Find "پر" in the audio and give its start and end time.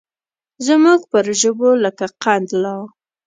1.11-1.25